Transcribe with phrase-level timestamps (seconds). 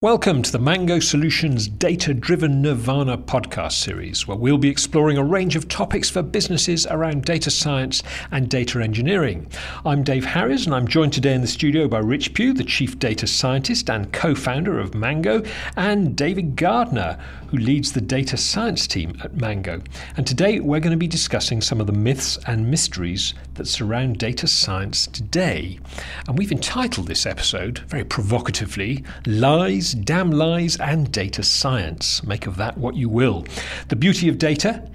[0.00, 5.24] Welcome to the Mango Solutions Data Driven Nirvana podcast series, where we'll be exploring a
[5.24, 9.50] range of topics for businesses around data science and data engineering.
[9.84, 12.96] I'm Dave Harris, and I'm joined today in the studio by Rich Pugh, the Chief
[13.00, 15.42] Data Scientist and co founder of Mango,
[15.76, 17.18] and David Gardner,
[17.48, 19.82] who leads the data science team at Mango.
[20.16, 24.18] And today we're going to be discussing some of the myths and mysteries that surround
[24.18, 25.80] data science today.
[26.28, 32.22] And we've entitled this episode, very provocatively, Lies, Damn Lies, and Data Science.
[32.24, 33.46] Make of that what you will.
[33.88, 34.88] The beauty of data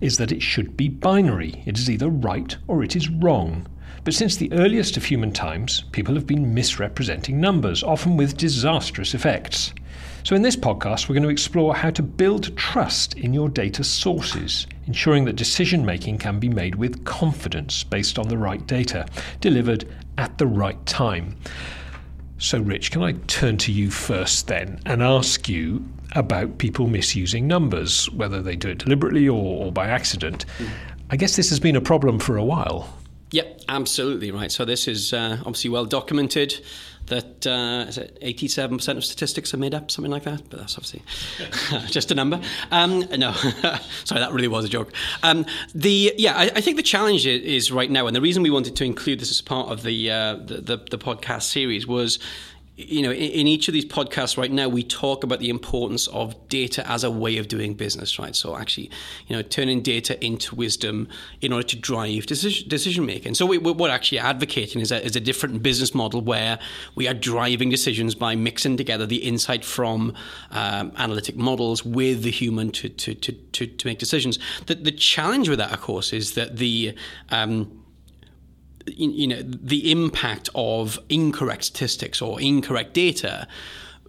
[0.00, 1.62] is that it should be binary.
[1.66, 3.66] It is either right or it is wrong.
[4.02, 9.14] But since the earliest of human times, people have been misrepresenting numbers, often with disastrous
[9.14, 9.74] effects.
[10.22, 13.84] So, in this podcast, we're going to explore how to build trust in your data
[13.84, 19.06] sources, ensuring that decision making can be made with confidence based on the right data,
[19.40, 19.86] delivered
[20.18, 21.36] at the right time.
[22.40, 27.46] So, Rich, can I turn to you first then and ask you about people misusing
[27.46, 30.46] numbers, whether they do it deliberately or, or by accident?
[31.10, 32.96] I guess this has been a problem for a while.
[33.32, 34.50] Yep, absolutely right.
[34.50, 36.64] So this is uh, obviously well documented
[37.10, 37.86] that uh,
[38.20, 40.42] it 87% of statistics are made up, something like that.
[40.48, 41.02] But that's obviously
[41.90, 42.40] just a number.
[42.70, 43.32] Um, no,
[44.04, 44.92] sorry, that really was a joke.
[45.22, 45.44] Um,
[45.74, 48.76] the yeah, I, I, think the challenge is, right now, and the reason we wanted
[48.76, 52.18] to include this as part of the, uh, the, the the podcast series was
[52.88, 56.06] you know, in, in, each of these podcasts right now, we talk about the importance
[56.08, 58.34] of data as a way of doing business, right?
[58.34, 58.90] So actually,
[59.26, 61.08] you know, turning data into wisdom
[61.40, 63.34] in order to drive decision, decision making.
[63.34, 66.58] So we, what actually advocating is a, is a different business model where
[66.94, 70.14] we are driving decisions by mixing together the insight from
[70.50, 74.38] um, analytic models with the human to, to, to, to, to make decisions.
[74.66, 76.94] The, the challenge with that, of course, is that the
[77.30, 77.79] um,
[78.86, 83.46] you know the impact of incorrect statistics or incorrect data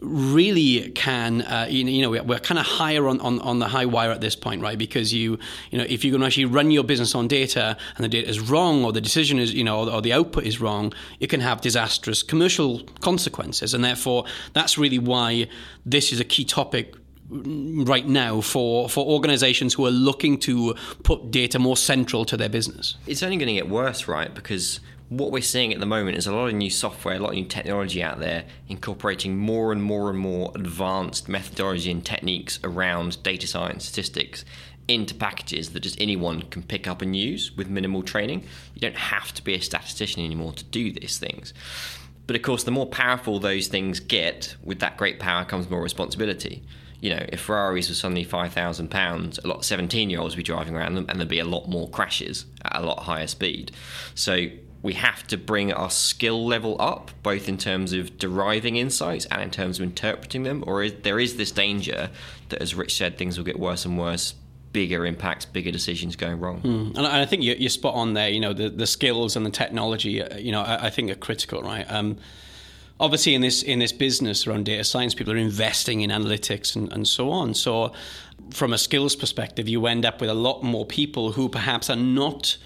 [0.02, 4.10] really can uh, you know we're kind of higher on, on, on the high wire
[4.10, 4.78] at this point right?
[4.78, 5.38] Because you
[5.70, 8.28] you know if you're going to actually run your business on data and the data
[8.28, 11.40] is wrong or the decision is you know or the output is wrong it can
[11.40, 13.74] have disastrous commercial consequences.
[13.74, 15.48] And therefore that's really why
[15.86, 16.96] this is a key topic
[17.32, 22.50] right now for, for organizations who are looking to put data more central to their
[22.50, 22.98] business?
[23.08, 24.34] It's only going to get worse, right?
[24.34, 27.30] Because what we're seeing at the moment is a lot of new software, a lot
[27.30, 32.60] of new technology out there incorporating more and more and more advanced methodology and techniques
[32.64, 34.46] around data science statistics
[34.88, 38.44] into packages that just anyone can pick up and use with minimal training.
[38.74, 41.54] You don't have to be a statistician anymore to do these things.
[42.28, 45.82] But of course, the more powerful those things get, with that great power comes more
[45.82, 46.64] responsibility
[47.02, 50.44] you know, if Ferraris were suddenly five thousand pounds, a lot of seventeen-year-olds would be
[50.44, 53.72] driving around them, and there'd be a lot more crashes at a lot higher speed.
[54.16, 54.48] So
[54.84, 59.42] we have to bring our skill level up, both in terms of deriving insights and
[59.42, 60.64] in terms of interpreting them.
[60.66, 62.10] Or is, there is this danger
[62.50, 64.34] that, as Rich said, things will get worse and worse
[64.74, 66.62] bigger impacts, bigger decisions going wrong.
[66.62, 66.98] Mm.
[66.98, 68.30] And I think you're spot on there.
[68.30, 71.16] You know, the, the skills and the technology, uh, you know, I, I think are
[71.16, 71.86] critical, right?
[71.88, 72.18] Um,
[73.02, 76.94] obviously in this in this business around data science, people are investing in analytics and,
[76.94, 77.54] and so on.
[77.54, 77.92] So
[78.52, 81.96] from a skills perspective, you end up with a lot more people who perhaps are
[81.98, 82.58] not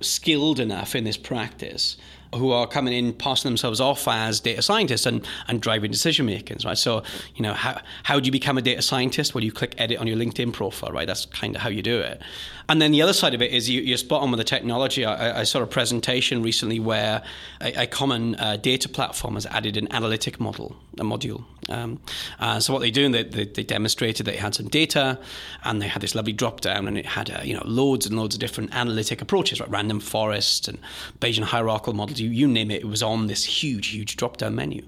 [0.00, 1.96] skilled enough in this practice
[2.34, 6.64] who are coming in, passing themselves off as data scientists and, and driving decision makers,
[6.64, 6.76] right?
[6.76, 7.02] So,
[7.36, 9.34] you know, how, how do you become a data scientist?
[9.34, 11.06] Well, you click edit on your LinkedIn profile, right?
[11.06, 12.20] That's kind of how you do it.
[12.68, 15.04] And then the other side of it is you, are spot on with the technology.
[15.04, 17.22] I, I, saw a presentation recently where
[17.60, 21.44] a, a common uh, data platform has added an analytic model, a module.
[21.68, 22.00] Um,
[22.40, 25.18] uh, so what they do, they, they, they, demonstrated that it had some data,
[25.64, 28.16] and they had this lovely drop down, and it had uh, you know loads and
[28.16, 30.78] loads of different analytic approaches, like random forest and
[31.20, 32.20] Bayesian hierarchical models.
[32.20, 34.86] You, you name it, it was on this huge, huge drop down menu.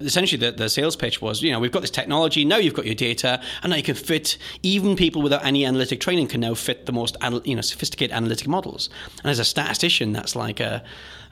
[0.00, 2.86] Essentially, the, the sales pitch was, you know, we've got this technology, now you've got
[2.86, 6.54] your data, and now you can fit even people without any analytic training can now
[6.54, 8.88] fit the most you know sophisticated analytic models.
[9.22, 10.82] And as a statistician, that's like a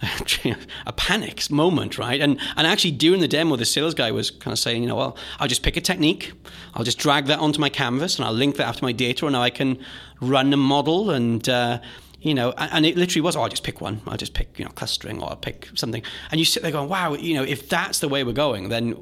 [0.86, 2.20] a panic moment, right?
[2.20, 4.96] And and actually during the demo, the sales guy was kind of saying, you know,
[4.96, 6.32] well, I'll just pick a technique,
[6.74, 9.32] I'll just drag that onto my canvas, and I'll link that after my data, and
[9.32, 9.78] now I can
[10.20, 11.48] run a model and.
[11.48, 11.80] Uh,
[12.20, 14.00] you know, and it literally was, oh, I'll just pick one.
[14.06, 16.02] I'll just pick, you know, clustering or I'll pick something.
[16.30, 18.94] And you sit there going, wow, you know, if that's the way we're going, then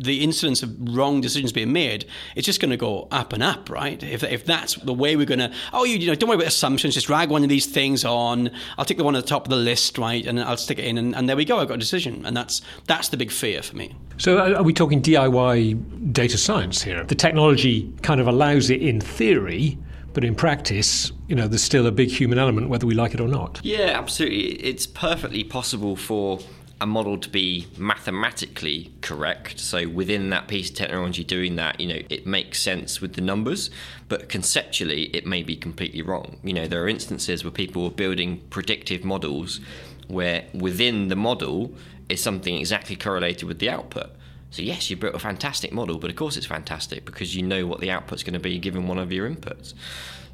[0.00, 3.68] the incidence of wrong decisions being made, it's just going to go up and up,
[3.68, 4.02] right?
[4.02, 6.48] If, if that's the way we're going to, oh, you, you know, don't worry about
[6.48, 8.50] assumptions, just drag one of these things on.
[8.78, 10.86] I'll take the one at the top of the list, right, and I'll stick it
[10.86, 11.58] in, and, and there we go.
[11.58, 13.94] I've got a decision, and that's that's the big fear for me.
[14.16, 17.04] So, uh, are we talking DIY data science here?
[17.04, 19.78] The technology kind of allows it in theory.
[20.12, 23.20] But in practice, you know, there's still a big human element, whether we like it
[23.20, 23.60] or not.
[23.62, 24.54] Yeah, absolutely.
[24.54, 26.40] It's perfectly possible for
[26.80, 29.60] a model to be mathematically correct.
[29.60, 33.20] So within that piece of technology doing that, you know, it makes sense with the
[33.20, 33.70] numbers,
[34.08, 36.38] but conceptually it may be completely wrong.
[36.42, 39.60] You know, there are instances where people are building predictive models
[40.08, 41.72] where within the model
[42.08, 44.10] is something exactly correlated with the output.
[44.50, 47.66] So yes, you built a fantastic model, but of course it's fantastic because you know
[47.66, 49.74] what the output's going to be given one of your inputs.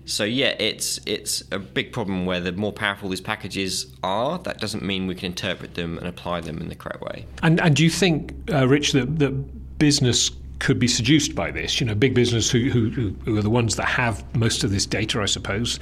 [0.07, 4.59] So yeah, it's it's a big problem where the more powerful these packages are, that
[4.59, 7.27] doesn't mean we can interpret them and apply them in the correct way.
[7.43, 11.81] And and do you think, uh, Rich, that that business could be seduced by this.
[11.81, 14.87] You know, big business who, who, who are the ones that have most of this
[14.87, 15.79] data, I suppose,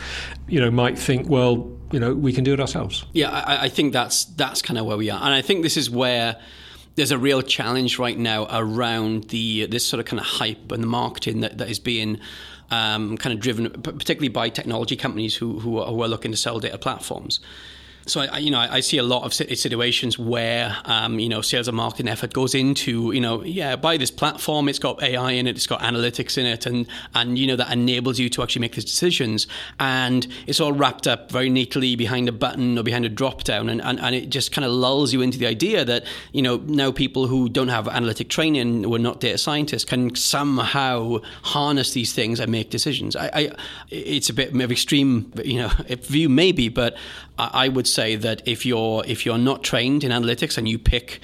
[0.48, 3.04] you know, might think, well, you know, we can do it ourselves.
[3.12, 5.76] Yeah, I, I think that's that's kind of where we are, and I think this
[5.76, 6.40] is where
[6.96, 10.82] there's a real challenge right now around the this sort of kind of hype and
[10.82, 12.18] the marketing that, that is being
[12.70, 16.36] um, kind of driven, particularly by technology companies who, who are, who are looking to
[16.36, 17.40] sell data platforms.
[18.06, 21.68] So I, you know, I, see a lot of situations where um, you know sales
[21.68, 24.68] and marketing effort goes into you know yeah buy this platform.
[24.68, 25.56] It's got AI in it.
[25.56, 26.66] It's got analytics in it.
[26.66, 29.46] And and you know that enables you to actually make these decisions.
[29.80, 33.70] And it's all wrapped up very neatly behind a button or behind a drop down.
[33.70, 36.58] And, and, and it just kind of lulls you into the idea that you know
[36.58, 41.92] now people who don't have analytic training who are not data scientists can somehow harness
[41.92, 43.16] these things and make decisions.
[43.16, 43.50] I, I
[43.88, 46.96] it's a bit of extreme you know view maybe but
[47.38, 51.20] I would say that if you're if you're not trained in analytics and you pick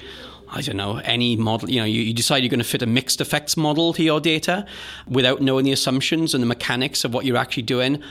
[0.53, 2.85] I don't know, any model, you know, you, you, decide you're going to fit a
[2.85, 4.65] mixed effects model to your data
[5.07, 8.03] without knowing the assumptions and the mechanics of what you're actually doing,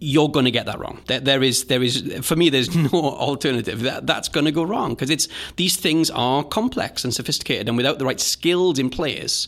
[0.00, 1.00] you're going to get that wrong.
[1.06, 3.82] There, there is, there is, for me, there's no alternative.
[3.82, 7.76] That, that's going to go wrong because it's, these things are complex and sophisticated and
[7.76, 9.46] without the right skills in place,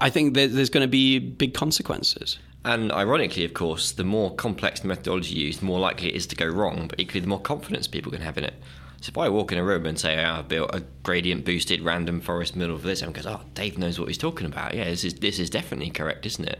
[0.00, 2.38] I think there's going to be big consequences.
[2.64, 6.26] And ironically, of course, the more complex the methodology used, the more likely it is
[6.28, 8.54] to go wrong, but equally, the more confidence people can have in it.
[9.02, 11.82] So if I walk in a room and say, oh, I've built a gradient boosted
[11.82, 14.72] random forest middle of this, everyone goes, oh, Dave knows what he's talking about.
[14.72, 16.58] Yeah, this is, this is definitely correct, isn't it?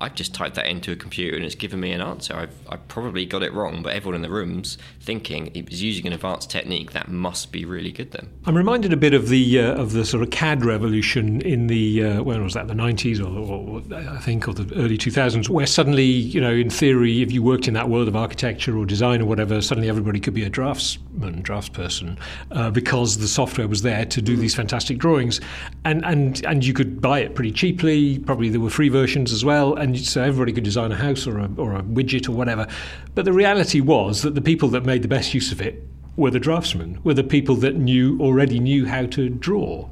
[0.00, 2.34] I've just typed that into a computer and it's given me an answer.
[2.34, 6.06] I've, I've probably got it wrong, but everyone in the room's thinking it was using
[6.06, 8.28] an advanced technique that must be really good then.
[8.46, 12.04] I'm reminded a bit of the uh, of the sort of CAD revolution in the
[12.04, 15.66] uh, when was that the 90s or, or, I think or the early 2000s, where
[15.66, 19.20] suddenly you know in theory if you worked in that world of architecture or design
[19.20, 22.18] or whatever, suddenly everybody could be a draftsman, draftsperson,
[22.52, 25.40] uh, because the software was there to do these fantastic drawings,
[25.84, 28.18] and and and you could buy it pretty cheaply.
[28.20, 31.26] Probably there were free versions as well, and and so everybody could design a house
[31.26, 32.66] or a, or a widget or whatever.
[33.14, 36.30] But the reality was that the people that made the best use of it were
[36.30, 39.88] the draftsmen, were the people that knew already knew how to draw.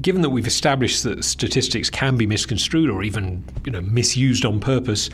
[0.00, 4.60] Given that we've established that statistics can be misconstrued or even you know misused on
[4.60, 5.08] purpose,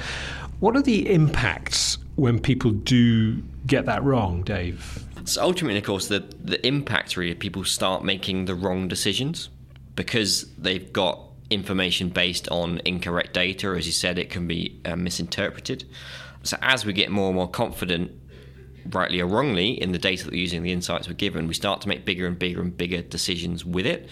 [0.60, 5.04] what are the impacts when people do get that wrong, Dave?
[5.24, 9.48] So ultimately, of course, the the impact really people start making the wrong decisions
[9.96, 13.68] because they've got information based on incorrect data.
[13.68, 15.84] As you said, it can be uh, misinterpreted.
[16.42, 18.12] So as we get more and more confident,
[18.92, 21.80] rightly or wrongly, in the data that we're using, the insights we're given, we start
[21.82, 24.08] to make bigger and bigger and bigger decisions with it.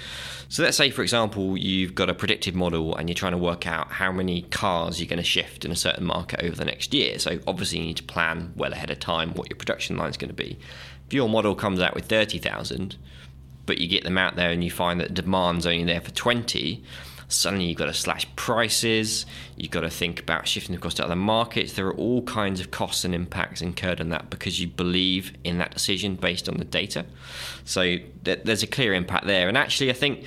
[0.49, 3.67] So let's say, for example, you've got a predictive model and you're trying to work
[3.67, 6.93] out how many cars you're going to shift in a certain market over the next
[6.95, 7.19] year.
[7.19, 10.17] So obviously, you need to plan well ahead of time what your production line is
[10.17, 10.59] going to be.
[11.07, 12.97] If your model comes out with 30,000,
[13.67, 16.83] but you get them out there and you find that demand's only there for 20,
[17.35, 19.27] suddenly you've got to slash prices,
[19.57, 21.75] you've got to think about shifting across to other markets.
[21.75, 25.59] There are all kinds of costs and impacts incurred on that because you believe in
[25.59, 27.05] that decision based on the data.
[27.65, 29.49] So there's a clear impact there.
[29.49, 30.25] And actually, I think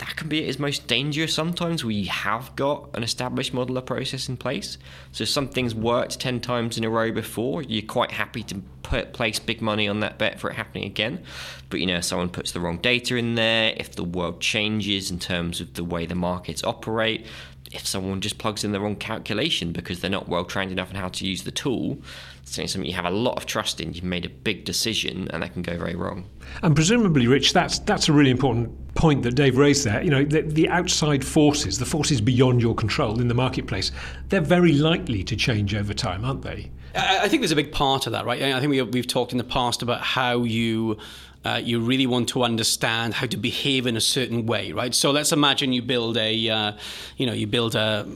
[0.00, 1.84] that can be its most dangerous sometimes.
[1.84, 4.78] We have got an established model or process in place.
[5.12, 9.38] So something's worked 10 times in a row before you're quite happy to put place
[9.38, 11.22] big money on that bet for it happening again.
[11.68, 15.10] But you know if someone puts the wrong data in there if the world changes
[15.10, 17.26] in terms of the way the markets operate
[17.72, 20.96] if someone just plugs in the wrong calculation because they're not well trained enough in
[20.96, 21.98] how to use the tool,
[22.44, 25.42] saying something you have a lot of trust in, you've made a big decision, and
[25.42, 26.24] that can go very wrong.
[26.62, 30.02] And presumably, Rich, that's that's a really important point that Dave raised there.
[30.02, 33.92] You know, the, the outside forces, the forces beyond your control in the marketplace,
[34.28, 36.70] they're very likely to change over time, aren't they?
[36.94, 38.42] I think there's a big part of that, right?
[38.42, 40.98] I think we, we've talked in the past about how you
[41.42, 44.94] uh, you really want to understand how to behave in a certain way, right?
[44.94, 46.72] So let's imagine you build a, uh,
[47.16, 48.06] you know, you build a,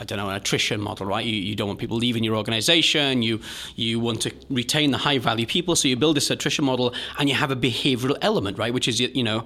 [0.00, 1.24] I don't know, an attrition model, right?
[1.24, 3.22] You, you don't want people leaving your organization.
[3.22, 3.40] You
[3.76, 7.28] you want to retain the high value people, so you build this attrition model, and
[7.28, 8.72] you have a behavioral element, right?
[8.72, 9.44] Which is, you know,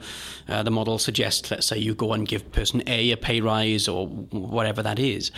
[0.49, 3.89] uh, the model suggests, let's say, you go and give person A a pay rise
[3.89, 5.33] or whatever that is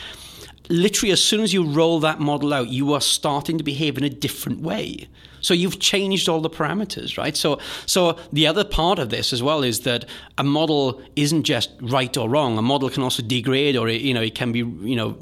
[0.69, 4.03] literally as soon as you roll that model out, you are starting to behave in
[4.03, 5.07] a different way.
[5.47, 7.37] So you've changed all the parameters, right?
[7.37, 10.05] So so the other part of this as well is that
[10.37, 12.59] a model isn't just right or wrong.
[12.59, 15.17] A model can also degrade, or you know, it can be you know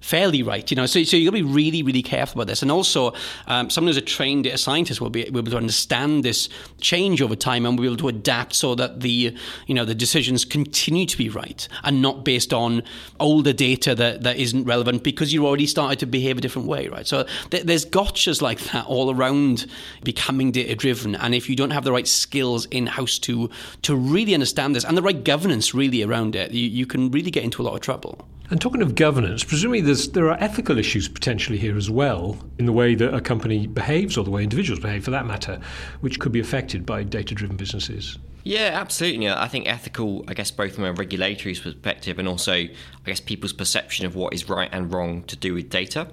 [0.00, 0.70] fairly right.
[0.70, 2.62] You know, so, so you've got to be really, really careful about this.
[2.62, 3.12] And also,
[3.46, 6.48] um, someone who's a trained data scientist will be, will be able to understand this
[6.80, 9.94] change over time and will be able to adapt so that the you know the
[9.94, 12.82] decisions continue to be right and not based on
[13.20, 16.88] older data that, that isn't relevant because you already started to behave a different way,
[16.88, 17.06] right?
[17.06, 19.66] So th- there's gotchas like that all around
[20.02, 21.14] becoming data driven.
[21.14, 23.50] And if you don't have the right skills in house to
[23.82, 27.30] to really understand this and the right governance really around it, you, you can really
[27.30, 28.23] get into a lot of trouble.
[28.50, 32.72] And talking of governance, presumably there are ethical issues potentially here as well in the
[32.72, 35.60] way that a company behaves or the way individuals behave for that matter,
[36.00, 38.18] which could be affected by data driven businesses.
[38.44, 39.26] Yeah, absolutely.
[39.26, 42.70] Uh, I think ethical, I guess, both from a regulatory perspective and also, I
[43.06, 46.08] guess, people's perception of what is right and wrong to do with data.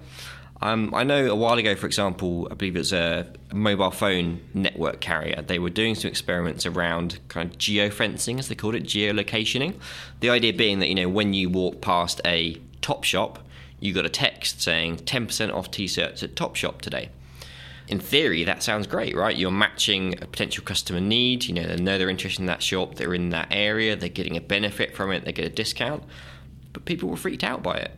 [0.64, 4.42] Um, I know a while ago, for example, I believe it was a mobile phone
[4.54, 5.42] network carrier.
[5.42, 9.74] They were doing some experiments around kind of geofencing, as they called it, geolocationing.
[10.20, 13.40] The idea being that you know when you walk past a Top Shop,
[13.80, 17.10] you got a text saying 10% off T-shirts at Top Shop today.
[17.88, 19.36] In theory, that sounds great, right?
[19.36, 21.46] You're matching a potential customer need.
[21.46, 24.38] You know, they know they're interested in that shop, they're in that area, they're getting
[24.38, 26.04] a benefit from it, they get a discount.
[26.72, 27.92] But people were freaked out by it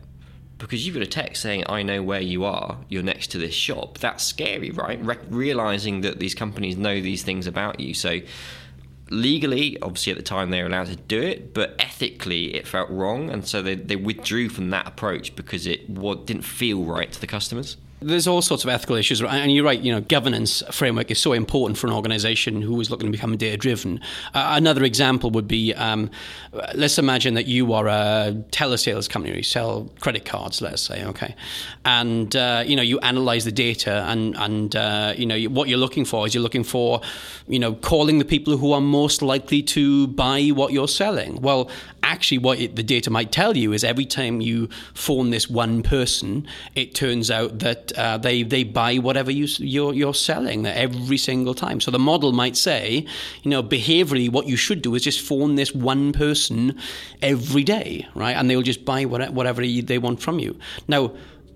[0.58, 3.54] because you've got a text saying, I know where you are, you're next to this
[3.54, 3.98] shop.
[3.98, 5.04] That's scary, right?
[5.04, 7.94] Re- realizing that these companies know these things about you.
[7.94, 8.20] So,
[9.10, 12.88] legally, obviously, at the time they were allowed to do it, but ethically, it felt
[12.90, 13.30] wrong.
[13.30, 17.26] And so they, they withdrew from that approach because it didn't feel right to the
[17.26, 19.80] customers there's all sorts of ethical issues, and you're right.
[19.80, 23.36] You know, governance framework is so important for an organisation who is looking to become
[23.36, 24.00] data driven.
[24.34, 26.10] Uh, another example would be, um,
[26.74, 31.34] let's imagine that you are a telesales company, you sell credit cards, let's say, okay,
[31.84, 35.78] and uh, you know you analyse the data, and and uh, you know what you're
[35.78, 37.00] looking for is you're looking for,
[37.48, 41.40] you know, calling the people who are most likely to buy what you're selling.
[41.40, 41.70] Well,
[42.02, 45.82] actually, what it, the data might tell you is every time you phone this one
[45.82, 51.18] person, it turns out that uh, they they buy whatever you you're, you're selling every
[51.18, 51.80] single time.
[51.80, 53.06] So the model might say,
[53.42, 56.78] you know, behaviorally, what you should do is just phone this one person
[57.22, 58.36] every day, right?
[58.36, 60.58] And they'll just buy whatever they want from you.
[60.88, 61.12] Now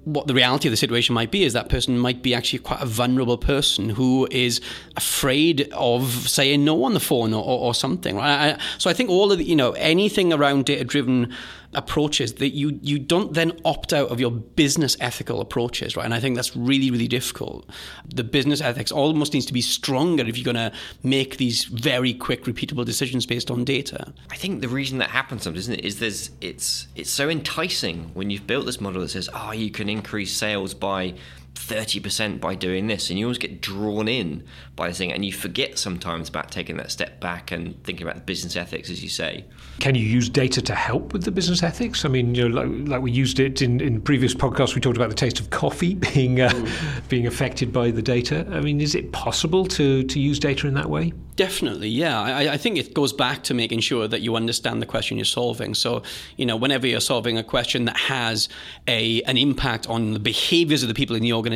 [0.09, 2.81] what the reality of the situation might be is that person might be actually quite
[2.81, 4.61] a vulnerable person who is
[4.97, 8.17] afraid of saying no on the phone or, or, or something.
[8.17, 8.55] Right?
[8.55, 11.35] I, so I think all of the, you know anything around data driven
[11.75, 16.05] approaches that you you don't then opt out of your business ethical approaches, right?
[16.05, 17.69] And I think that's really really difficult.
[18.07, 22.15] The business ethics almost needs to be stronger if you're going to make these very
[22.15, 24.13] quick, repeatable decisions based on data.
[24.31, 28.11] I think the reason that happens sometimes, isn't it, is there's it's it's so enticing
[28.15, 31.15] when you've built this model that says, oh, you can increase sales by
[31.59, 34.45] 30% by doing this and you always get drawn in
[34.77, 38.15] by this thing and you forget sometimes about taking that step back and thinking about
[38.15, 39.45] the business ethics as you say
[39.81, 42.89] can you use data to help with the business ethics i mean you know like,
[42.89, 45.95] like we used it in, in previous podcasts we talked about the taste of coffee
[46.15, 47.09] being uh, mm.
[47.09, 50.75] being affected by the data i mean is it possible to to use data in
[50.75, 52.21] that way Definitely, yeah.
[52.21, 55.25] I, I, think it goes back to making sure that you understand the question you're
[55.25, 55.73] solving.
[55.73, 56.03] So,
[56.37, 58.49] you know, whenever you're solving a question that has
[58.89, 61.48] a an impact on the behaviors of the people in the organization,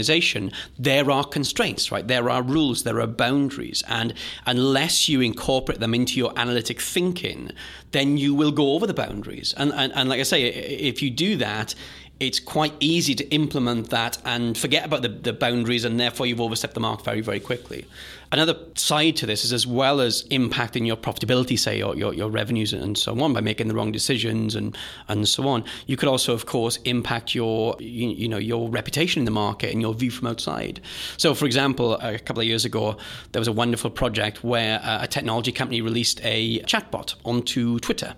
[0.79, 2.07] there are constraints, right?
[2.07, 4.15] There are rules, there are boundaries, and
[4.47, 7.51] unless you incorporate them into your analytic thinking,
[7.93, 9.55] then you will go over the boundaries.
[9.57, 11.75] And and, and like I say, if you do that,
[12.23, 16.41] it's quite easy to implement that and forget about the, the boundaries, and therefore you've
[16.41, 17.85] overstepped the mark very, very quickly.
[18.31, 22.31] Another side to this is as well as impacting your profitability, say, your, your, your
[22.31, 26.09] revenues and so on, by making the wrong decisions and, and so on, you could
[26.09, 29.93] also, of course, impact your, you, you know, your reputation in the market and your
[29.93, 30.81] view from outside.
[31.17, 32.97] So, for example, a couple of years ago,
[33.33, 38.15] there was a wonderful project where a technology company released a chatbot onto Twitter.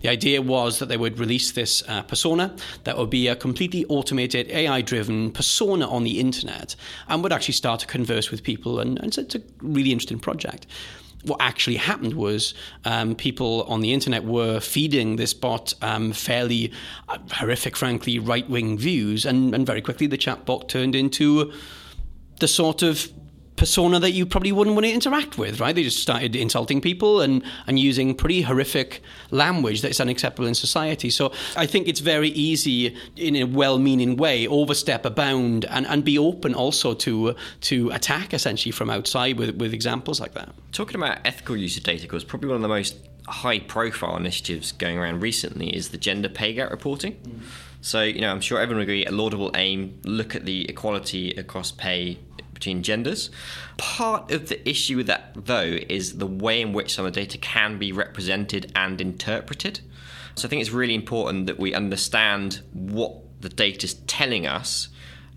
[0.00, 2.54] The idea was that they would release this uh, persona
[2.84, 6.76] that would be a completely automated, AI driven persona on the internet
[7.08, 8.80] and would actually start to converse with people.
[8.80, 10.66] And, and so it's a really interesting project
[11.26, 12.54] what actually happened was
[12.84, 16.72] um, people on the internet were feeding this bot um, fairly
[17.08, 21.52] uh, horrific, frankly, right wing views, and, and very quickly the chatbot turned into
[22.38, 23.10] the sort of
[23.56, 25.74] persona that you probably wouldn't want to interact with, right?
[25.74, 31.10] They just started insulting people and, and using pretty horrific language that's unacceptable in society.
[31.10, 35.86] So I think it's very easy, in a well meaning way, overstep a bound and,
[35.86, 40.54] and be open also to to attack essentially from outside with, with examples like that.
[40.72, 42.96] Talking about ethical use of data, because probably one of the most
[43.28, 47.14] high profile initiatives going around recently is the gender pay gap reporting.
[47.14, 47.40] Mm.
[47.80, 51.30] So, you know, I'm sure everyone would agree a laudable aim, look at the equality
[51.32, 52.18] across pay
[52.56, 53.30] between genders.
[53.76, 57.20] Part of the issue with that, though, is the way in which some of the
[57.20, 59.80] data can be represented and interpreted.
[60.34, 64.88] So I think it's really important that we understand what the data is telling us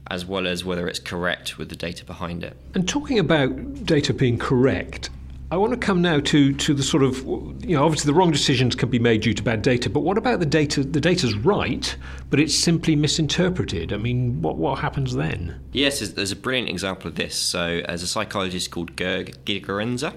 [0.10, 2.58] as well as whether it's correct with the data behind it.
[2.74, 5.10] And talking about data being correct,
[5.52, 8.30] I want to come now to, to the sort of, you know, obviously the wrong
[8.30, 10.84] decisions can be made due to bad data, but what about the data?
[10.84, 11.96] The data's right,
[12.30, 13.92] but it's simply misinterpreted.
[13.92, 15.60] I mean, what, what happens then?
[15.72, 17.36] Yes, there's a brilliant example of this.
[17.36, 20.14] So, as a psychologist called Georg Gigerenzer,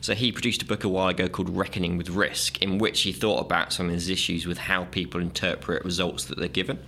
[0.00, 3.12] so he produced a book a while ago called Reckoning with Risk, in which he
[3.12, 6.78] thought about some of his issues with how people interpret results that they're given.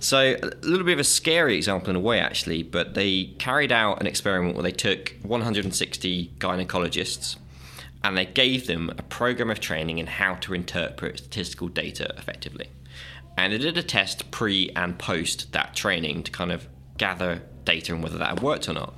[0.00, 3.72] So, a little bit of a scary example in a way, actually, but they carried
[3.72, 7.36] out an experiment where they took 160 gynecologists
[8.04, 12.68] and they gave them a program of training in how to interpret statistical data effectively.
[13.36, 17.92] And they did a test pre and post that training to kind of gather data
[17.92, 18.94] and whether that had worked or not.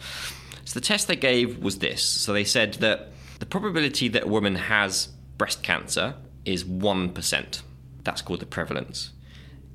[0.71, 2.05] So the test they gave was this.
[2.05, 3.09] So they said that
[3.41, 7.63] the probability that a woman has breast cancer is 1%.
[8.05, 9.11] That's called the prevalence.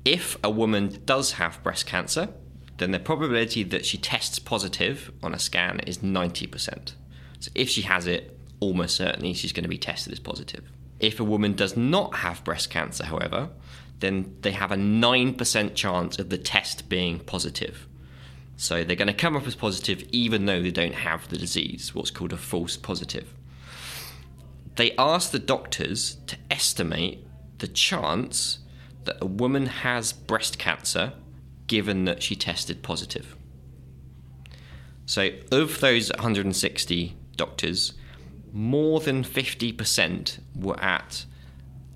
[0.06, 2.30] If a woman does have breast cancer,
[2.78, 6.94] then the probability that she tests positive on a scan is 90%.
[7.40, 10.64] So if she has it, almost certainly she's going to be tested as positive.
[10.98, 13.50] If a woman does not have breast cancer, however,
[14.00, 17.86] then they have a 9% chance of the test being positive.
[18.56, 21.94] So they're going to come up as positive even though they don't have the disease,
[21.94, 23.32] what's called a false positive.
[24.76, 27.26] They asked the doctors to estimate
[27.58, 28.58] the chance
[29.04, 31.12] that a woman has breast cancer
[31.66, 33.36] given that she tested positive.
[35.06, 37.92] So, of those 160 doctors,
[38.52, 41.24] more than 50% were at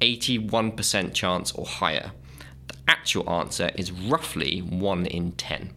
[0.00, 2.12] 81% chance or higher.
[2.69, 5.75] The actual answer is roughly 1 in 10.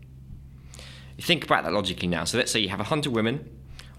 [1.23, 2.23] Think about that logically now.
[2.25, 3.49] So, let's say you have 100 women,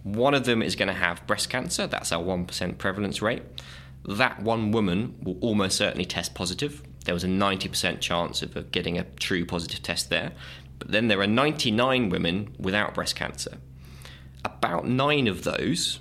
[0.03, 3.43] one of them is going to have breast cancer, that's our 1% prevalence rate.
[4.07, 8.99] That one woman will almost certainly test positive there was a 90% chance of getting
[8.99, 10.33] a true positive test there.
[10.79, 13.59] But then there are 99 women without breast cancer.
[14.45, 16.01] About nine of those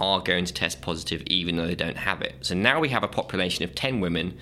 [0.00, 2.36] are going to test positive even though they don't have it.
[2.42, 4.36] So now we have a population of 10 women,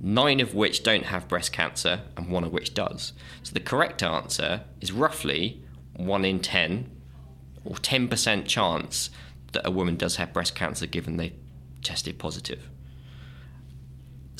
[0.00, 3.12] nine of which don't have breast cancer and one of which does.
[3.42, 5.62] So the correct answer is roughly
[5.96, 6.90] 1 in 10
[7.64, 9.10] or 10% chance
[9.52, 11.34] that a woman does have breast cancer given they
[11.82, 12.70] tested positive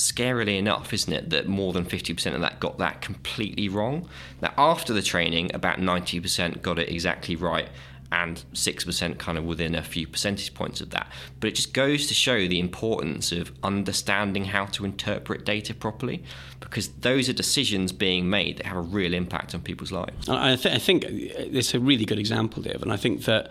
[0.01, 4.09] scarily enough, isn't it, that more than 50% of that got that completely wrong?
[4.40, 7.68] Now, after the training, about 90% got it exactly right,
[8.12, 11.11] and 6% kind of within a few percentage points of that.
[11.38, 16.25] But it just goes to show the importance of understanding how to interpret data properly,
[16.59, 20.29] because those are decisions being made that have a real impact on people's lives.
[20.29, 23.51] I, th- I think uh, it's a really good example, Dave, and I think that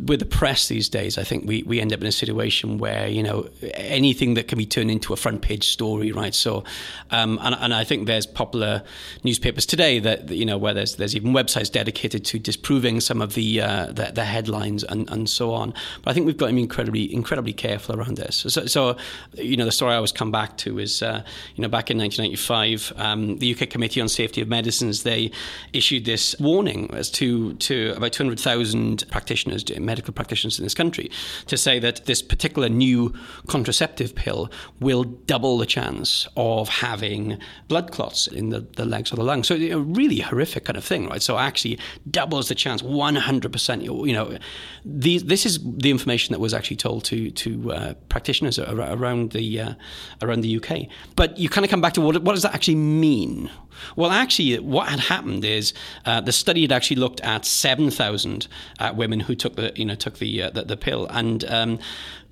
[0.00, 3.06] with the press these days, I think we, we end up in a situation where
[3.06, 6.34] you know anything that can be turned into a front page story, right?
[6.34, 6.64] So,
[7.12, 8.82] um, and, and I think there's popular
[9.22, 13.34] newspapers today that you know where there's there's even websites dedicated to disproving some of
[13.34, 15.72] the uh, the, the, headlines and, and so on.
[16.02, 18.44] But I think we've got to be incredibly incredibly careful around this.
[18.48, 18.96] So, so
[19.34, 21.22] you know the story I always come back to is uh,
[21.54, 25.30] you know back in 1995, um, the UK Committee on Safety of Medicines they
[25.72, 31.10] issued this warning as to to about 200,000 practitioners medical practitioners in this country
[31.46, 33.12] to say that this particular new
[33.46, 39.16] contraceptive pill will double the chance of having blood clots in the, the legs or
[39.16, 39.48] the lungs.
[39.48, 41.22] So a really horrific kind of thing, right?
[41.22, 41.78] So actually
[42.10, 43.82] doubles the chance, 100%.
[43.82, 44.38] You know,
[44.84, 49.60] these, this is the information that was actually told to to uh, practitioners around the
[49.60, 49.74] uh,
[50.22, 50.88] around the UK.
[51.16, 53.50] But you kind of come back to what, what does that actually mean?
[53.96, 55.72] Well, actually, what had happened is
[56.04, 59.94] uh, the study had actually looked at 7,000 uh, women who took the, you know,
[59.94, 61.06] took the, uh, the, the, pill.
[61.10, 61.78] And um,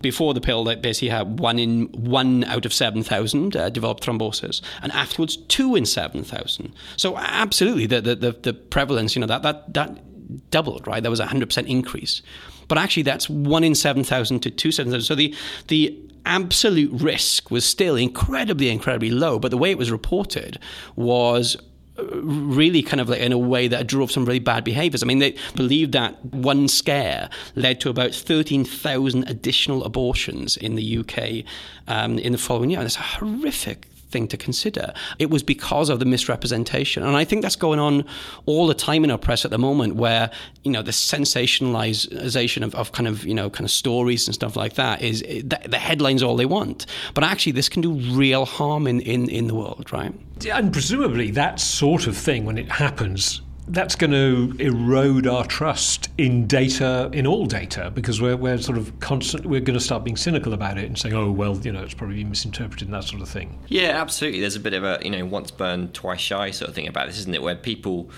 [0.01, 4.61] before the pill, they basically had one in one out of 7,000 uh, developed thrombosis,
[4.83, 6.73] and afterwards, two in 7,000.
[6.97, 11.03] So, absolutely, the, the, the, the prevalence, you know, that, that, that doubled, right?
[11.03, 12.23] There was a 100% increase.
[12.69, 15.05] But actually, that's one in 7,000 to two 7,000.
[15.05, 15.35] So the,
[15.69, 19.39] the absolute risk was still incredibly, incredibly low.
[19.39, 20.59] But the way it was reported
[20.97, 21.57] was
[21.99, 25.03] uh, really kind of like in a way that drove some really bad behaviors.
[25.03, 30.99] I mean, they believed that one scare led to about 13,000 additional abortions in the
[30.99, 31.45] UK
[31.89, 32.79] um, in the following year.
[32.79, 34.93] And it's a horrific thing to consider.
[35.19, 37.03] It was because of the misrepresentation.
[37.03, 38.05] And I think that's going on
[38.47, 40.31] all the time in our press at the moment where,
[40.63, 44.55] you know, the sensationalization of, of kind of, you know, kind of stories and stuff
[44.57, 46.87] like that is the, the headlines all they want.
[47.15, 50.13] But actually, this can do real harm in, in, in the world, right?
[50.51, 56.09] And presumably, that sort of thing, when it happens, that's going to erode our trust
[56.19, 60.05] in data, in all data, because we're, we're sort of constant, we're going to start
[60.05, 63.05] being cynical about it and saying, oh, well, you know, it's probably misinterpreted and that
[63.05, 63.59] sort of thing.
[63.69, 64.41] Yeah, absolutely.
[64.41, 67.07] There's a bit of a, you know, once burned, twice shy sort of thing about
[67.07, 67.43] this, isn't it?
[67.43, 68.11] Where people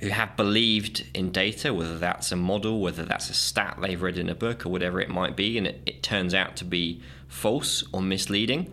[0.00, 4.16] who have believed in data, whether that's a model, whether that's a stat they've read
[4.16, 7.02] in a book or whatever it might be, and it, it turns out to be
[7.26, 8.72] false or misleading,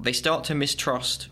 [0.00, 1.28] they start to mistrust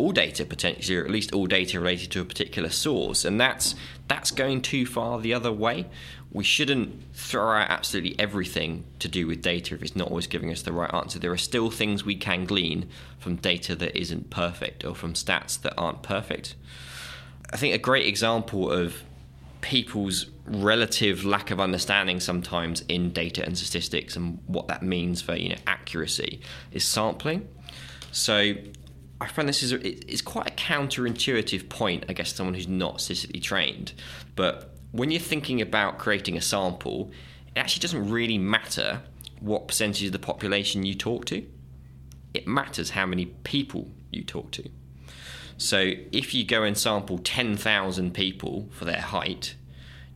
[0.00, 3.74] all data potentially, or at least all data related to a particular source, and that's
[4.08, 5.86] that's going too far the other way.
[6.32, 10.50] We shouldn't throw out absolutely everything to do with data if it's not always giving
[10.50, 11.18] us the right answer.
[11.18, 15.60] There are still things we can glean from data that isn't perfect or from stats
[15.62, 16.54] that aren't perfect.
[17.52, 19.02] I think a great example of
[19.60, 25.34] people's relative lack of understanding sometimes in data and statistics and what that means for
[25.34, 26.40] you know accuracy
[26.72, 27.48] is sampling.
[28.12, 28.54] So
[29.20, 33.00] I find this is a, it's quite a counterintuitive point, I guess, someone who's not
[33.00, 33.92] statistically trained.
[34.34, 37.10] But when you're thinking about creating a sample,
[37.54, 39.02] it actually doesn't really matter
[39.40, 41.44] what percentage of the population you talk to.
[42.32, 44.68] It matters how many people you talk to.
[45.56, 49.56] So if you go and sample 10,000 people for their height,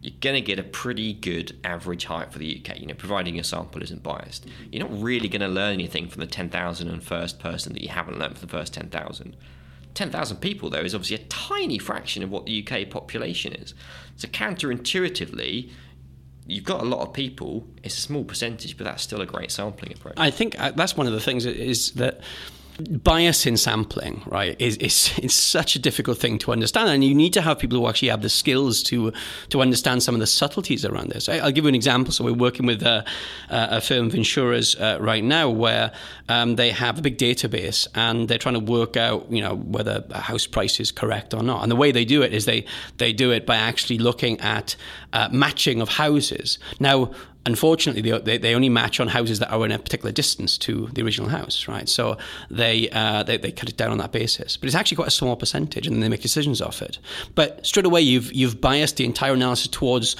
[0.04, 3.36] you're going to get a pretty good average height for the UK, you know, providing
[3.36, 4.46] your sample isn't biased.
[4.70, 7.88] You're not really going to learn anything from the 10,000 and first person that you
[7.88, 9.34] haven't learned for the first 10,000.
[9.94, 13.72] 10,000 people, though, is obviously a tiny fraction of what the UK population is.
[14.16, 15.70] So, counterintuitively,
[16.46, 19.50] you've got a lot of people, it's a small percentage, but that's still a great
[19.50, 20.16] sampling approach.
[20.18, 22.20] I think uh, that's one of the things is that
[22.78, 26.88] bias in sampling, right, is, is, is such a difficult thing to understand.
[26.88, 29.12] And you need to have people who actually have the skills to
[29.50, 31.28] to understand some of the subtleties around this.
[31.28, 32.12] I, will give you an example.
[32.12, 33.04] So we're working with a,
[33.48, 35.92] a firm of insurers uh, right now where
[36.28, 40.04] um, they have a big database and they're trying to work out, you know, whether
[40.10, 41.62] a house price is correct or not.
[41.62, 42.64] And the way they do it is they,
[42.98, 44.76] they do it by actually looking at
[45.14, 46.58] uh, matching of houses.
[46.78, 47.12] Now,
[47.46, 51.02] unfortunately, they, they only match on houses that are in a particular distance to the
[51.02, 51.88] original house, right?
[51.88, 52.18] So
[52.50, 54.56] they, uh, they, they cut it down on that basis.
[54.56, 56.98] But it's actually quite a small percentage, and they make decisions off it.
[57.34, 60.16] But straight away, you've you've biased the entire analysis towards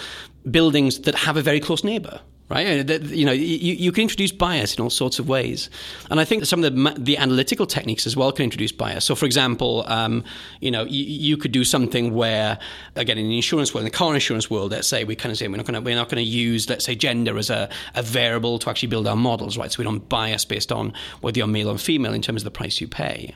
[0.51, 2.21] buildings that have a very close neighbour,
[2.55, 2.89] right?
[2.89, 5.69] You know, you, you can introduce bias in all sorts of ways,
[6.11, 9.05] and I think some of the the analytical techniques as well can introduce bias.
[9.05, 10.23] So, for example, um,
[10.61, 12.59] you know, you, you, could do something where,
[12.95, 15.39] again, in the insurance world, in the car insurance world, let's say we kind of
[15.39, 17.69] say we're not going to we're not going to use, let's say, gender as a,
[17.95, 19.73] a variable to actually build our models, right?
[19.73, 22.57] So we don't bias based on whether you're male or female in terms of the
[22.57, 23.35] price you pay.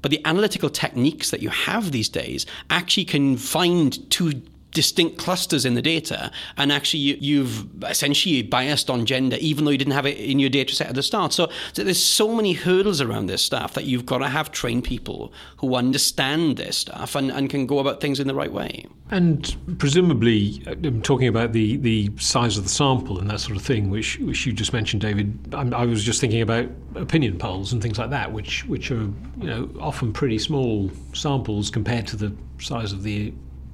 [0.00, 4.42] But the analytical techniques that you have these days actually can find two
[4.74, 9.70] distinct clusters in the data, and actually you, have essentially biased on gender, even though
[9.70, 11.32] you didn't have it in your data set at the start.
[11.32, 14.84] So, so, there's so many hurdles around this stuff that you've got to have trained
[14.84, 18.86] people who understand this stuff and, and can go about things in the right way.
[19.10, 23.56] And presumably, uh, I'm talking about the, the size of the sample and that sort
[23.56, 25.54] of thing, which which you just mentioned, David.
[25.54, 29.04] I'm, i was just thinking about opinion polls and things like that, which which are
[29.38, 33.32] you know often pretty small samples compared to the size of the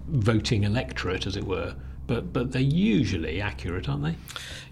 [0.09, 1.75] voting electorate, as it were.
[2.07, 4.17] But but they're usually accurate, aren't they?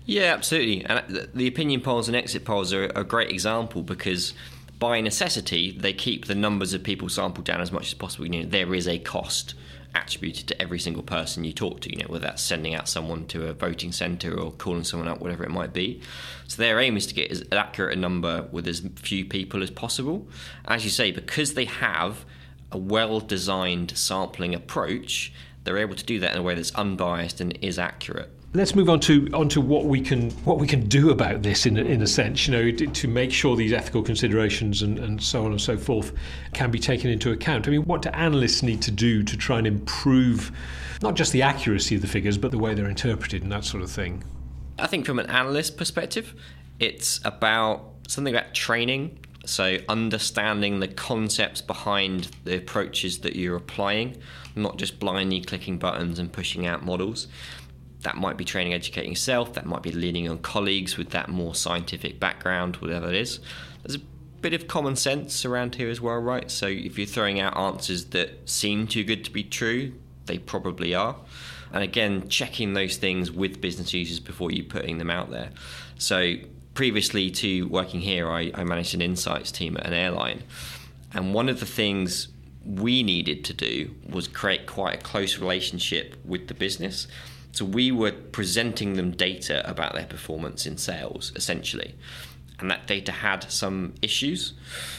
[0.04, 0.84] Yeah, absolutely.
[0.86, 4.32] And the opinion polls and exit polls are a great example because
[4.78, 8.24] by necessity they keep the numbers of people sampled down as much as possible.
[8.26, 9.54] You know, there is a cost
[9.94, 13.26] attributed to every single person you talk to, you know, whether that's sending out someone
[13.26, 16.00] to a voting centre or calling someone up, whatever it might be.
[16.46, 19.70] So their aim is to get as accurate a number with as few people as
[19.70, 20.26] possible.
[20.66, 22.24] As you say, because they have
[22.72, 25.32] a well designed sampling approach,
[25.64, 28.30] they're able to do that in a way that's unbiased and is accurate.
[28.54, 31.76] Let's move on to onto what we can what we can do about this in
[31.76, 35.22] a, in a sense, you know, to, to make sure these ethical considerations and, and
[35.22, 36.12] so on and so forth
[36.54, 37.68] can be taken into account.
[37.68, 40.50] I mean, what do analysts need to do to try and improve
[41.02, 43.82] not just the accuracy of the figures, but the way they're interpreted and that sort
[43.82, 44.24] of thing?
[44.78, 46.34] I think from an analyst perspective,
[46.80, 54.18] it's about something about training so, understanding the concepts behind the approaches that you're applying,
[54.54, 57.28] not just blindly clicking buttons and pushing out models.
[58.02, 61.54] That might be training, educating yourself, that might be leaning on colleagues with that more
[61.54, 63.40] scientific background, whatever it is.
[63.82, 64.02] There's a
[64.42, 66.50] bit of common sense around here as well, right?
[66.50, 69.94] So, if you're throwing out answers that seem too good to be true,
[70.26, 71.16] they probably are.
[71.72, 75.52] And again, checking those things with business users before you putting them out there.
[75.96, 76.34] So,
[76.78, 80.44] previously to working here, I, I, managed an insights team at an airline.
[81.12, 82.28] And one of the things
[82.64, 87.08] we needed to do was create quite a close relationship with the business.
[87.50, 91.96] So we were presenting them data about their performance in sales, essentially.
[92.60, 94.52] And that data had some issues.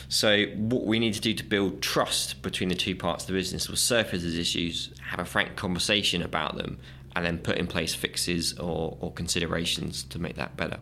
[0.09, 3.33] So, what we need to do to build trust between the two parts of the
[3.35, 6.77] business was surface these issues, have a frank conversation about them,
[7.15, 10.79] and then put in place fixes or, or considerations to make that better.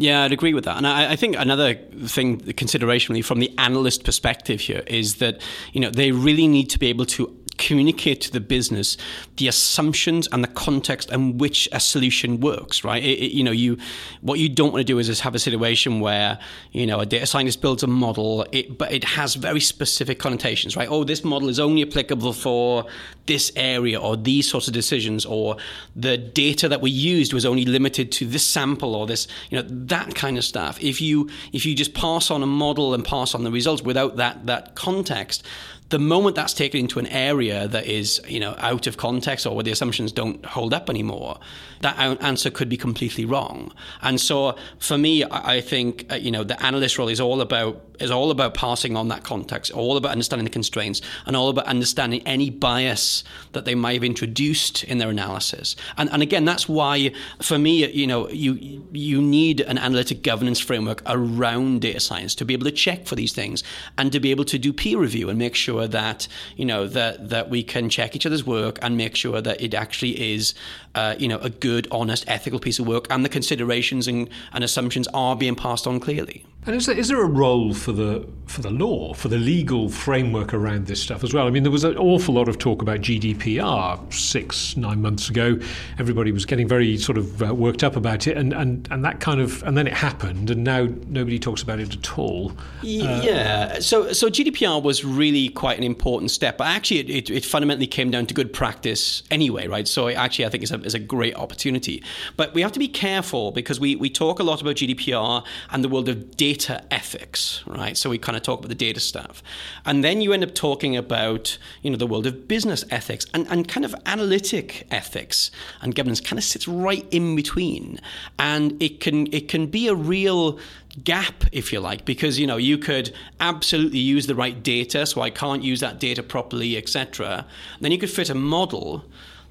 [0.00, 0.78] Yeah, I'd agree with that.
[0.78, 5.42] And I, I, think another thing, the consideration from the analyst perspective here is that,
[5.74, 8.96] you know, they really need to be able to communicate to the business
[9.36, 13.02] the assumptions and the context in which a solution works, right?
[13.02, 13.78] It, it, you know, you
[14.22, 16.38] what you don't want to do is just have a situation where
[16.72, 20.76] you know a data scientist builds a model, it, but it has very specific connotations,
[20.76, 20.88] right?
[20.90, 22.86] Oh, this model is only applicable for
[23.26, 25.56] this area or these sorts of decisions, or
[25.94, 29.66] the data that we used was only limited to this sample or this, you know,
[29.68, 30.82] that kind of stuff.
[30.82, 34.16] If you if you just pass on a model and pass on the results without
[34.16, 35.46] that that context,
[35.90, 39.54] the moment that's taken into an area that is, you know, out of context or
[39.54, 41.38] where the assumptions don't hold up anymore,
[41.80, 43.72] that answer could be completely wrong.
[44.02, 47.82] And so, for me, I think uh, you know the analyst role is all about
[48.00, 51.66] is all about passing on that context, all about understanding the constraints, and all about
[51.66, 53.22] understanding any bias
[53.52, 55.76] that they might have introduced in their analysis.
[55.98, 60.60] And, and again, that's why, for me, you know, you you need an analytic governance
[60.60, 63.62] framework around data science to be able to check for these things
[63.98, 67.28] and to be able to do peer review and make sure that you know that
[67.28, 70.54] that we can check each other's work and make sure that it actually is,
[70.94, 74.64] uh, you know, a good, honest, ethical piece of work, and the considerations and, and
[74.64, 76.44] assumptions are being passed on clearly.
[76.66, 79.88] And is there, is there a role for the for the law, for the legal
[79.88, 81.46] framework around this stuff as well?
[81.46, 85.58] I mean, there was an awful lot of talk about GDPR six, nine months ago.
[85.98, 89.20] Everybody was getting very sort of uh, worked up about it, and, and, and that
[89.20, 92.50] kind of and then it happened, and now nobody talks about it at all.
[92.50, 93.78] Uh, yeah.
[93.78, 97.86] So so GDPR was really quite an important step, but actually it, it, it, fundamentally
[97.86, 99.88] came down to good practice anyway, right?
[99.88, 102.02] So actually, I think it's a, it's a great opportunity,
[102.36, 105.84] but we have to be careful because we we talk a lot about GDPR and
[105.84, 107.96] the world of data ethics, right?
[107.96, 109.42] So we kind of talk about the data stuff.
[109.84, 113.46] And then you end up talking about, you know, the world of business ethics and,
[113.48, 115.50] and kind of analytic ethics
[115.82, 118.00] and governance kind of sits right in between.
[118.38, 120.58] And it can it can be a real
[121.04, 125.20] gap, if you like, because you know you could absolutely use the right data, so
[125.20, 127.46] I can't use that data properly, etc.
[127.80, 129.04] Then you could fit a model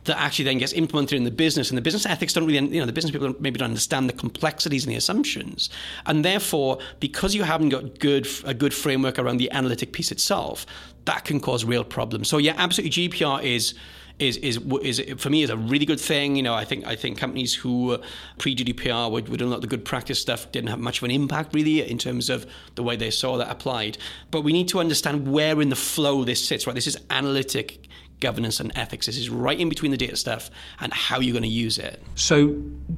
[0.10, 1.69] that actually then gets implemented in the business.
[1.69, 4.13] And the business ethics don't really, you know, the business people maybe don't understand the
[4.13, 5.69] complexities and the assumptions.
[6.08, 10.65] And therefore, because you haven't got good a good framework around the analytic piece itself,
[11.06, 12.28] that can cause real problems.
[12.28, 13.76] So yeah, absolutely, GDPR is
[14.17, 16.36] is is is for me is a really good thing.
[16.36, 18.00] You know, I think I think companies who
[18.39, 21.00] pre GDPR were, were doing a lot of the good practice stuff didn't have much
[21.00, 22.45] of an impact really in terms of
[22.76, 23.98] the way they saw that applied.
[24.32, 26.65] But we need to understand where in the flow this sits.
[26.65, 27.88] Right, this is analytic
[28.19, 29.05] governance and ethics.
[29.05, 32.01] This is right in between the data stuff and how you're going to use it.
[32.15, 32.47] So,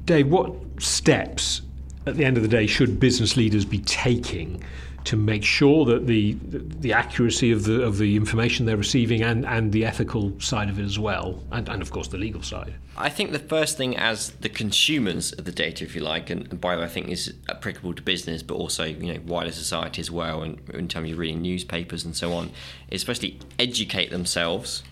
[0.04, 1.62] Dave, what steps
[2.06, 4.62] at the end of the day should business leaders be taking
[5.04, 9.44] to make sure that the the accuracy of the of the information they're receiving and,
[9.46, 12.74] and the ethical side of it as well, and, and of course the legal side.
[12.96, 16.46] I think the first thing as the consumers of the data, if you like, and,
[16.48, 19.52] and by the way, I think is applicable to business, but also you know wider
[19.52, 22.50] society as well, and in terms of reading newspapers and so on,
[22.90, 24.84] is especially educate themselves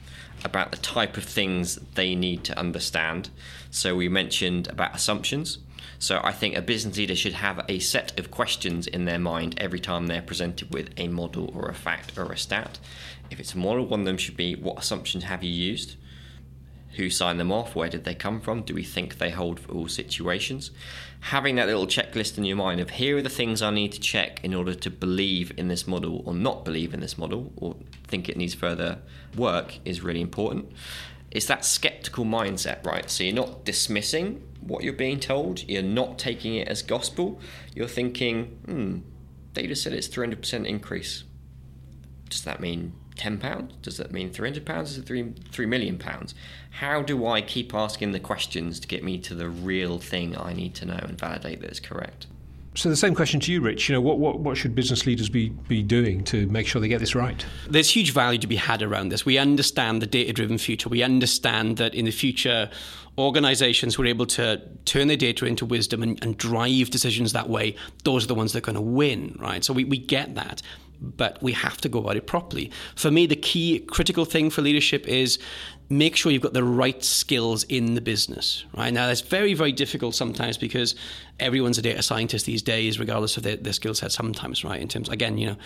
[0.44, 3.30] about the type of things they need to understand.
[3.70, 5.58] So we mentioned about assumptions.
[5.98, 9.54] So I think a business leader should have a set of questions in their mind
[9.58, 12.78] every time they're presented with a model or a fact or a stat.
[13.30, 15.96] If it's a model, one of them should be what assumptions have you used?
[16.96, 17.76] Who signed them off?
[17.76, 18.62] Where did they come from?
[18.62, 20.70] Do we think they hold for all situations?
[21.20, 24.00] Having that little checklist in your mind of here are the things I need to
[24.00, 27.76] check in order to believe in this model or not believe in this model or
[28.08, 28.98] think it needs further
[29.36, 30.72] work is really important.
[31.30, 33.08] It's that skeptical mindset, right?
[33.10, 37.40] So you're not dismissing what you're being told, you're not taking it as gospel.
[37.74, 38.98] You're thinking, hmm,
[39.52, 41.24] data said it's 300% increase.
[42.28, 43.74] Does that mean ten pounds?
[43.82, 44.92] Does that mean three hundred pounds?
[44.92, 46.34] Is it three three million pounds?
[46.70, 50.52] How do I keep asking the questions to get me to the real thing I
[50.54, 52.26] need to know and validate that it's correct?
[52.76, 53.88] So the same question to you, Rich.
[53.88, 56.86] You know, what, what, what should business leaders be, be doing to make sure they
[56.86, 57.44] get this right?
[57.68, 59.26] There's huge value to be had around this.
[59.26, 60.88] We understand the data-driven future.
[60.88, 62.70] We understand that in the future,
[63.18, 67.48] organizations who are able to turn their data into wisdom and, and drive decisions that
[67.48, 69.64] way, those are the ones that are going to win, right?
[69.64, 70.62] So we, we get that
[71.00, 72.70] but we have to go about it properly.
[72.94, 75.38] For me, the key critical thing for leadership is
[75.88, 78.92] make sure you've got the right skills in the business, right?
[78.92, 80.94] Now, that's very, very difficult sometimes because
[81.40, 84.80] everyone's a data scientist these days, regardless of their, their skill set sometimes, right?
[84.80, 85.56] In terms, again, you know,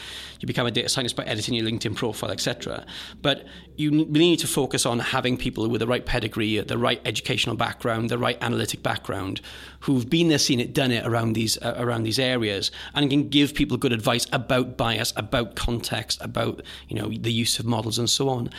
[0.40, 2.86] you become a data scientist by editing your LinkedIn profile, etc.
[3.20, 3.44] But
[3.76, 7.56] you really need to focus on having people with the right pedigree, the right educational
[7.56, 9.40] background, the right analytic background,
[9.80, 13.28] who've been there, seen it, done it around these uh, around these areas, and can
[13.28, 17.98] give people good advice about bias, about context, about you know the use of models
[17.98, 18.50] and so on.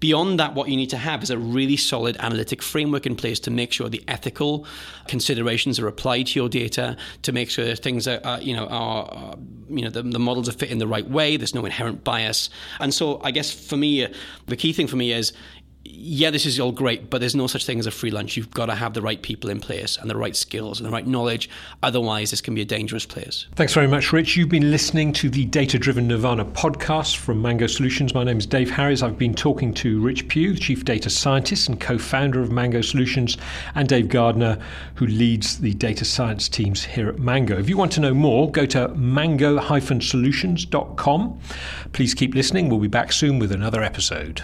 [0.00, 3.38] Beyond that, what you need to have is a really solid analytic framework in place
[3.40, 4.66] to make sure the ethical
[5.06, 8.66] considerations are applied to your data, to make sure that things are, are you know,
[8.66, 9.36] are,
[9.68, 11.36] you know, the, the, models are fit in the right way.
[11.36, 12.50] There's no inherent bias.
[12.78, 14.06] And so, I guess for me,
[14.46, 15.32] the key thing for me is
[15.82, 18.36] yeah, this is all great, but there's no such thing as a free lunch.
[18.36, 20.90] You've got to have the right people in place and the right skills and the
[20.90, 21.48] right knowledge.
[21.82, 23.46] Otherwise, this can be a dangerous place.
[23.54, 24.36] Thanks very much, Rich.
[24.36, 28.14] You've been listening to the Data Driven Nirvana podcast from Mango Solutions.
[28.14, 29.02] My name is Dave Harris.
[29.02, 32.82] I've been talking to Rich Pugh, the Chief Data Scientist and co founder of Mango
[32.82, 33.38] Solutions,
[33.74, 34.58] and Dave Gardner,
[34.96, 37.58] who leads the data science teams here at Mango.
[37.58, 41.40] If you want to know more, go to mango solutions.com.
[41.92, 42.68] Please keep listening.
[42.68, 44.42] We'll be back soon with another episode.